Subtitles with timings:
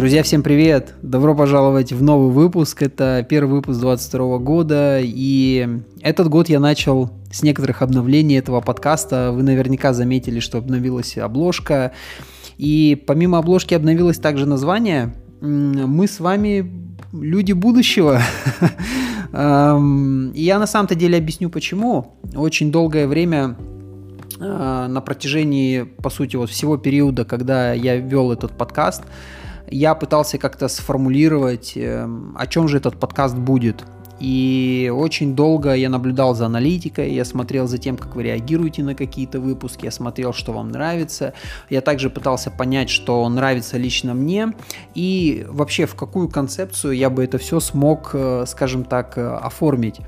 [0.00, 0.94] Друзья, всем привет!
[1.02, 2.80] Добро пожаловать в новый выпуск.
[2.80, 4.98] Это первый выпуск 2022 года.
[5.02, 5.68] И
[6.00, 9.30] этот год я начал с некоторых обновлений этого подкаста.
[9.30, 11.92] Вы наверняка заметили, что обновилась обложка.
[12.56, 15.14] И помимо обложки обновилось также название.
[15.42, 16.72] Мы с вами
[17.12, 18.22] люди будущего.
[19.34, 22.16] Эм, я на самом-то деле объясню почему.
[22.34, 23.54] Очень долгое время
[24.38, 29.02] э, на протяжении, по сути, вот всего периода, когда я вел этот подкаст,
[29.70, 33.84] я пытался как-то сформулировать, эм, о чем же этот подкаст будет.
[34.20, 38.94] И очень долго я наблюдал за аналитикой, я смотрел за тем, как вы реагируете на
[38.94, 41.32] какие-то выпуски, я смотрел, что вам нравится.
[41.70, 44.52] Я также пытался понять, что нравится лично мне
[44.94, 50.00] и вообще в какую концепцию я бы это все смог, э, скажем так, э, оформить.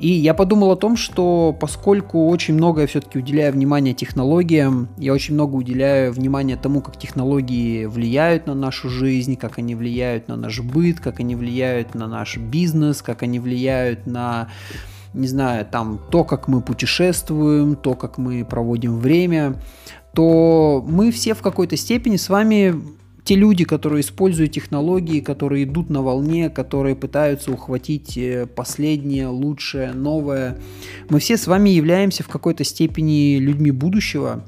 [0.00, 5.12] И я подумал о том, что поскольку очень много я все-таки уделяю внимания технологиям, я
[5.12, 10.36] очень много уделяю внимания тому, как технологии влияют на нашу жизнь, как они влияют на
[10.36, 14.48] наш быт, как они влияют на наш бизнес, как они влияют на
[15.12, 19.56] не знаю, там, то, как мы путешествуем, то, как мы проводим время,
[20.14, 22.80] то мы все в какой-то степени с вами
[23.24, 29.92] те люди, которые используют технологии, которые идут на волне, которые пытаются ухватить э, последнее, лучшее,
[29.92, 30.58] новое,
[31.08, 34.44] мы все с вами являемся в какой-то степени людьми будущего.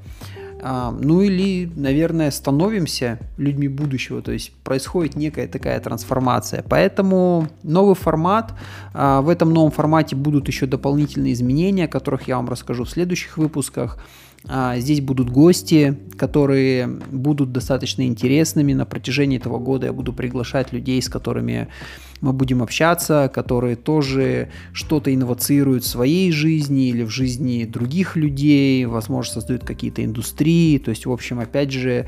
[0.65, 6.65] А, ну или, наверное, становимся людьми будущего, то есть происходит некая такая трансформация.
[6.69, 8.55] Поэтому новый формат,
[8.95, 12.91] а, в этом новом формате будут еще дополнительные изменения, о которых я вам расскажу в
[12.91, 13.99] следующих выпусках.
[14.45, 18.75] А, здесь будут гости, которые будут достаточно интересными.
[18.75, 21.67] На протяжении этого года я буду приглашать людей, с которыми
[22.21, 28.87] мы будем общаться, которые тоже что-то инновацируют в своей жизни или в жизни других людей,
[28.87, 30.79] возможно, создают какие-то индустрии.
[30.79, 32.07] То есть, в общем, опять же,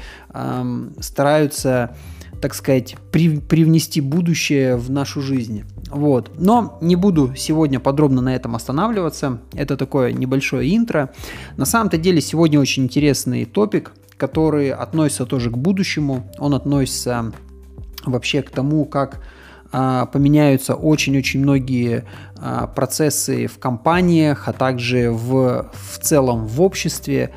[1.01, 1.97] стараются
[2.41, 5.65] так сказать, при, привнести будущее в нашу жизнь.
[5.91, 6.33] Вот.
[6.37, 9.41] Но не буду сегодня подробно на этом останавливаться.
[9.55, 11.11] Это такое небольшое интро.
[11.57, 16.31] На самом-то деле сегодня очень интересный топик, который относится тоже к будущему.
[16.39, 17.33] Он относится
[18.05, 19.21] вообще к тому, как
[19.73, 22.05] а, поменяются очень-очень многие
[22.37, 27.35] а, процессы в компаниях, а также в, в целом в обществе.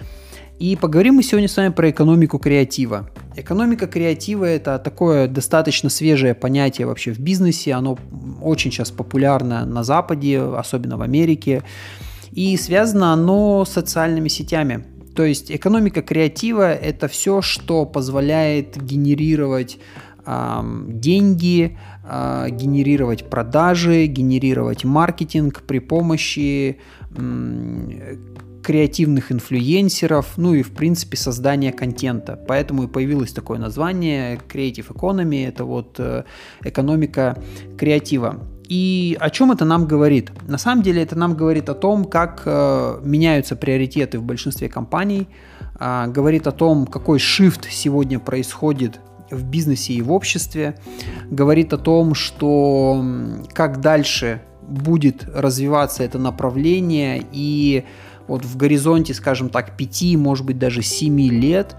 [0.59, 3.09] И поговорим мы сегодня с вами про экономику креатива.
[3.35, 7.73] Экономика креатива– это такое достаточно свежее понятие вообще в бизнесе.
[7.73, 7.97] Оно
[8.41, 11.63] очень сейчас популярно на Западе, особенно в Америке.
[12.31, 14.85] И связано оно с социальными сетями.
[15.17, 19.79] То есть экономика креатива– это все, что позволяет генерировать
[20.27, 26.79] деньги, э, генерировать продажи, генерировать маркетинг при помощи
[28.61, 32.37] креативных инфлюенсеров, ну и в принципе создания контента.
[32.47, 36.25] Поэтому и появилось такое название Creative Economy, это вот э,
[36.63, 37.41] экономика
[37.77, 38.43] креатива.
[38.67, 40.31] И о чем это нам говорит?
[40.47, 45.29] На самом деле это нам говорит о том, как э, меняются приоритеты в большинстве компаний,
[45.79, 48.99] э, говорит о том, какой shift сегодня происходит
[49.31, 50.77] в бизнесе и в обществе,
[51.29, 53.03] говорит о том, что
[53.53, 57.85] как дальше будет развиваться это направление и
[58.27, 61.77] вот в горизонте, скажем так, 5, может быть даже 7 лет,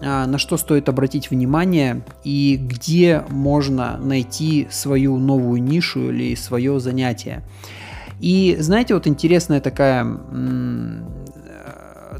[0.00, 7.42] на что стоит обратить внимание и где можно найти свою новую нишу или свое занятие.
[8.20, 10.06] И знаете, вот интересная такая,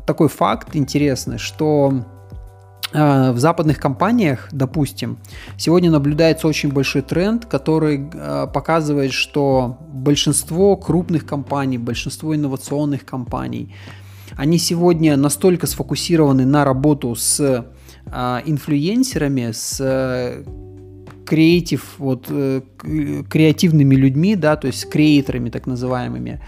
[0.07, 2.05] такой факт интересный, что
[2.93, 5.19] а, в западных компаниях, допустим,
[5.57, 13.75] сегодня наблюдается очень большой тренд, который а, показывает, что большинство крупных компаний, большинство инновационных компаний,
[14.37, 17.67] они сегодня настолько сфокусированы на работу с
[18.07, 20.45] а, инфлюенсерами, с
[21.27, 22.63] креатив, вот, э,
[23.29, 26.41] креативными людьми, да, то есть креаторами так называемыми,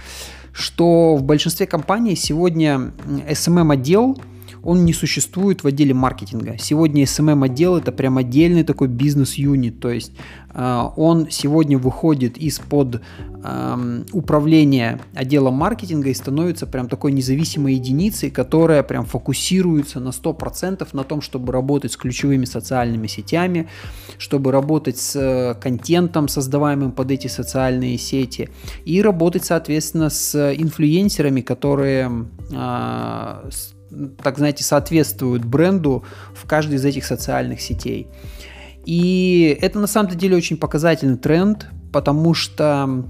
[0.52, 2.92] что в большинстве компаний сегодня
[3.28, 4.18] SMM-отдел–
[4.62, 6.56] он не существует в отделе маркетинга.
[6.58, 10.12] Сегодня SMM отдел это прям отдельный такой бизнес-юнит, то есть
[10.52, 13.00] э, он сегодня выходит из-под
[13.42, 20.86] э, управления отделом маркетинга и становится прям такой независимой единицей, которая прям фокусируется на 100%
[20.92, 23.68] на том, чтобы работать с ключевыми социальными сетями,
[24.18, 28.50] чтобы работать с э, контентом, создаваемым под эти социальные сети,
[28.84, 33.50] и работать, соответственно, с инфлюенсерами, которые э,
[34.22, 36.04] так знаете, соответствуют бренду
[36.34, 38.08] в каждой из этих социальных сетей.
[38.84, 43.04] И это на самом-то деле очень показательный тренд, потому что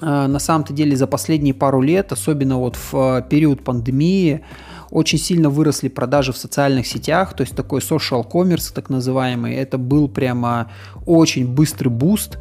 [0.00, 4.44] э, на самом-то деле за последние пару лет, особенно вот в э, период пандемии,
[4.90, 9.78] очень сильно выросли продажи в социальных сетях, то есть такой social commerce, так называемый, это
[9.78, 10.70] был прямо
[11.06, 12.38] очень быстрый буст,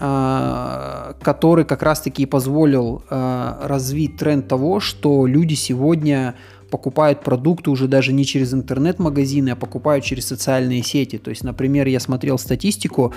[0.00, 6.34] а, который как раз-таки позволил а, развить тренд того, что люди сегодня
[6.72, 11.18] покупают продукты уже даже не через интернет-магазины, а покупают через социальные сети.
[11.18, 13.12] То есть, например, я смотрел статистику,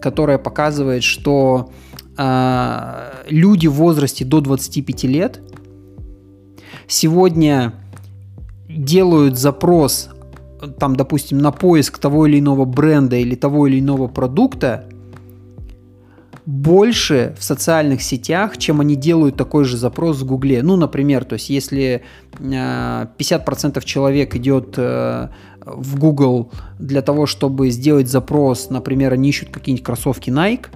[0.00, 1.70] которая показывает, что
[2.16, 5.40] э, люди в возрасте до 25 лет
[6.88, 7.74] сегодня
[8.70, 10.08] делают запрос,
[10.78, 14.88] там, допустим, на поиск того или иного бренда или того или иного продукта
[16.46, 20.62] больше в социальных сетях, чем они делают такой же запрос в Гугле.
[20.62, 22.02] Ну, например, то есть если
[22.38, 25.28] 50% э, человек идет э,
[25.64, 30.66] в Google для того, чтобы сделать запрос, например, они ищут какие-нибудь кроссовки Nike,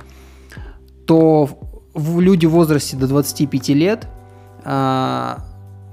[1.06, 1.48] то
[1.94, 4.08] люди в возрасте до 25 лет
[4.64, 5.34] э,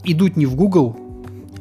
[0.06, 0.98] идут не в Google,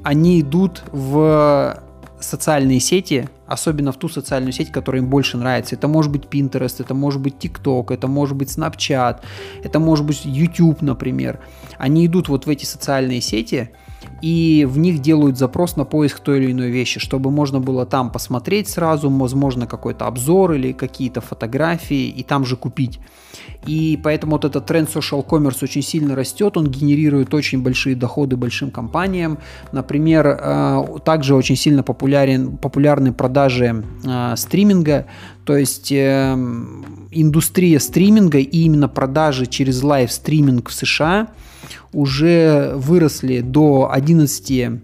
[0.04, 1.82] они идут в
[2.24, 5.74] социальные сети, особенно в ту социальную сеть, которая им больше нравится.
[5.74, 9.20] Это может быть Pinterest, это может быть TikTok, это может быть Snapchat,
[9.62, 11.40] это может быть YouTube, например.
[11.78, 13.70] Они идут вот в эти социальные сети,
[14.22, 18.10] и в них делают запрос на поиск той или иной вещи, чтобы можно было там
[18.10, 23.00] посмотреть сразу, возможно, какой-то обзор или какие-то фотографии, и там же купить.
[23.66, 28.36] И поэтому вот этот тренд social commerce очень сильно растет, он генерирует очень большие доходы
[28.36, 29.38] большим компаниям.
[29.72, 35.06] Например, э, также очень сильно популярен, популярны продажи э, стриминга,
[35.44, 36.34] то есть э,
[37.10, 41.28] индустрия стриминга и именно продажи через live стриминг в США
[41.92, 44.80] уже выросли до 11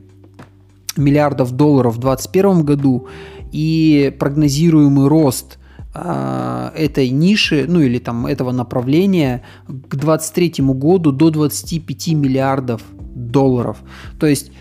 [0.96, 3.08] миллиардов долларов в 2021 году
[3.52, 5.58] и прогнозируемый рост
[5.92, 12.82] а, этой ниши, ну или там этого направления к 2023 году до 25 миллиардов
[13.14, 13.78] долларов.
[14.18, 14.52] То есть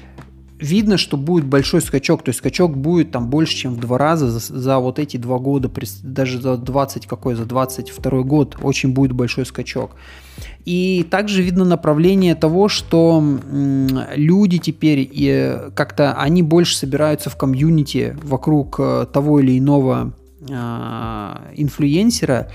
[0.60, 4.30] видно, что будет большой скачок, то есть скачок будет там больше, чем в два раза
[4.30, 5.72] за, за вот эти два года,
[6.04, 9.92] даже за 20 какой, за 22 год очень будет большой скачок.
[10.66, 13.24] И также видно направление того, что
[14.16, 15.10] люди теперь
[15.76, 20.14] как-то они больше собираются в комьюнити вокруг э, того или иного
[20.50, 22.50] а, инфлюенсера,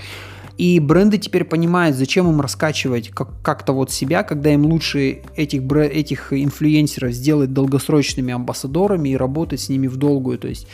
[0.57, 5.63] и бренды теперь понимают, зачем им раскачивать как- как-то вот себя, когда им лучше этих,
[5.63, 10.37] бр- этих инфлюенсеров сделать долгосрочными амбассадорами и работать с ними в долгую.
[10.37, 10.67] То есть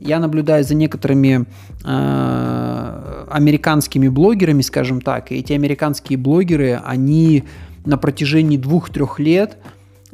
[0.00, 1.46] я наблюдаю за некоторыми
[1.84, 7.44] э, американскими блогерами, скажем так, и эти американские блогеры, они
[7.84, 9.58] на протяжении двух-трех лет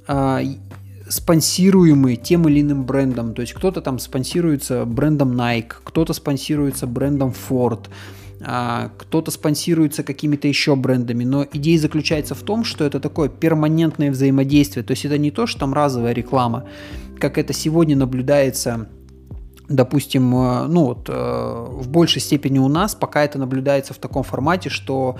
[0.08, 0.40] э,
[1.08, 3.34] спонсируемы тем или иным брендом.
[3.34, 7.86] То есть кто-то там спонсируется брендом Nike, кто-то спонсируется брендом Ford,
[8.42, 14.84] кто-то спонсируется какими-то еще брендами, но идея заключается в том, что это такое перманентное взаимодействие,
[14.84, 16.66] то есть это не то, что там разовая реклама,
[17.18, 18.88] как это сегодня наблюдается
[19.68, 24.22] допустим, э, ну вот э, в большей степени у нас пока это наблюдается в таком
[24.22, 25.16] формате, что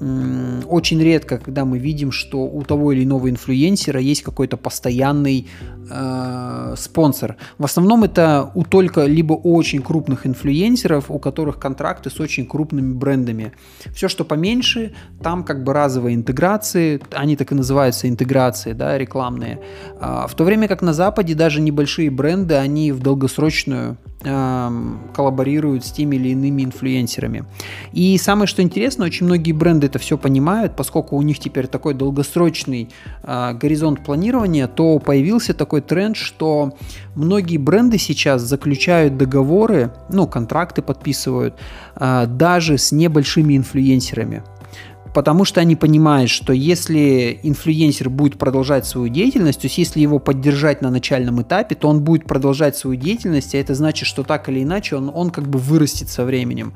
[0.00, 5.48] очень редко, когда мы видим, что у того или иного инфлюенсера есть какой-то постоянный
[5.90, 7.36] э, спонсор.
[7.58, 12.94] В основном это у только либо очень крупных инфлюенсеров, у которых контракты с очень крупными
[12.94, 13.52] брендами.
[13.94, 14.92] Все, что поменьше,
[15.22, 19.60] там как бы разовые интеграции, они так и называются интеграции, да, рекламные.
[20.00, 25.92] А, в то время как на Западе даже небольшие бренды, они в долгосрочную коллаборируют с
[25.92, 27.44] теми или иными инфлюенсерами.
[27.92, 31.94] И самое что интересно, очень многие бренды это все понимают, поскольку у них теперь такой
[31.94, 32.88] долгосрочный
[33.22, 36.74] э, горизонт планирования, то появился такой тренд, что
[37.14, 41.54] многие бренды сейчас заключают договоры, ну, контракты подписывают
[41.96, 44.42] э, даже с небольшими инфлюенсерами
[45.14, 50.18] потому что они понимают, что если инфлюенсер будет продолжать свою деятельность, то есть если его
[50.18, 54.48] поддержать на начальном этапе, то он будет продолжать свою деятельность, а это значит, что так
[54.48, 56.74] или иначе он, он как бы вырастет со временем.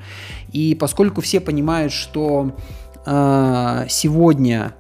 [0.53, 2.57] И поскольку все понимают, что
[3.07, 4.75] э, сегодня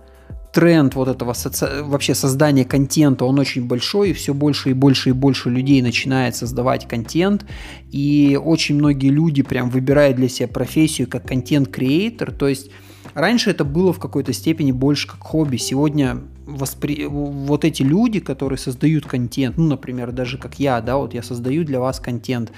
[0.52, 1.82] тренд вот этого соци...
[1.82, 6.34] вообще создания контента, он очень большой, и все больше и больше и больше людей начинает
[6.34, 7.44] создавать контент,
[7.90, 12.70] и очень многие люди прям выбирают для себя профессию как контент-креатор, то есть
[13.16, 15.56] Раньше это было в какой-то степени больше как хобби.
[15.56, 17.06] Сегодня воспри...
[17.06, 21.64] вот эти люди, которые создают контент, ну, например, даже как я, да, вот я создаю
[21.64, 22.52] для вас контент.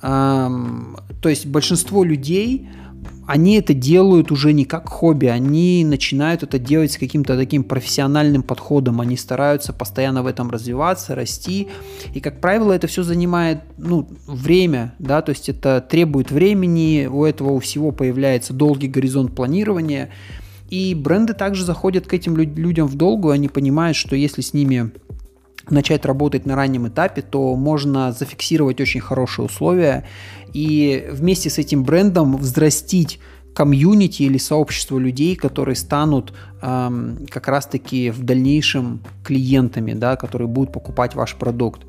[0.00, 2.68] То есть большинство людей,
[3.26, 8.42] они это делают уже не как хобби, они начинают это делать с каким-то таким профессиональным
[8.42, 11.68] подходом, они стараются постоянно в этом развиваться, расти,
[12.14, 17.24] и, как правило, это все занимает, ну, время, да, то есть это требует времени, у
[17.24, 20.10] этого у всего появляется долгий горизонт планирования,
[20.70, 24.92] и бренды также заходят к этим людям в долгу, они понимают, что если с ними
[25.70, 30.04] начать работать на раннем этапе, то можно зафиксировать очень хорошие условия
[30.52, 33.20] и вместе с этим брендом взрастить
[33.56, 40.72] комьюнити или сообщество людей, которые станут эм, как раз-таки в дальнейшем клиентами, да, которые будут
[40.74, 41.80] покупать ваш продукт.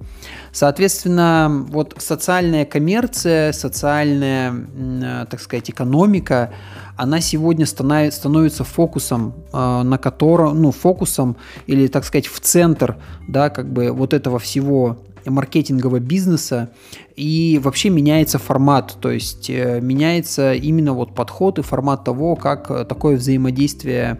[0.54, 6.54] Соответственно, вот социальная коммерция, социальная, э, так сказать, экономика,
[6.96, 11.36] она сегодня становится фокусом, э, на котором, ну, фокусом
[11.68, 12.96] или, так сказать, в центр,
[13.28, 16.72] да, как бы вот этого всего маркетингового бизнеса,
[17.16, 22.70] и вообще меняется формат, то есть э, меняется именно вот подход и формат того, как
[22.70, 24.20] э, такое взаимодействие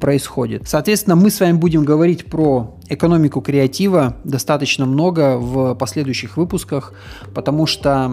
[0.00, 0.68] происходит.
[0.68, 6.94] Соответственно, мы с вами будем говорить про экономику креатива достаточно много в последующих выпусках,
[7.34, 8.10] потому что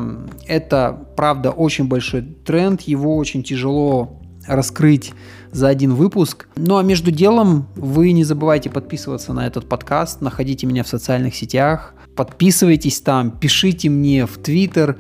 [0.48, 4.20] это, правда, очень большой тренд, его очень тяжело
[4.50, 5.14] раскрыть
[5.52, 6.48] за один выпуск.
[6.56, 11.36] Ну а между делом вы не забывайте подписываться на этот подкаст, находите меня в социальных
[11.36, 14.98] сетях, подписывайтесь там, пишите мне в Твиттер,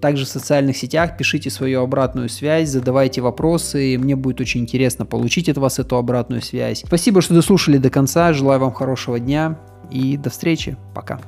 [0.00, 5.48] также в социальных сетях, пишите свою обратную связь, задавайте вопросы, мне будет очень интересно получить
[5.48, 6.84] от вас эту обратную связь.
[6.86, 9.58] Спасибо, что дослушали до конца, желаю вам хорошего дня
[9.90, 11.20] и до встречи, пока.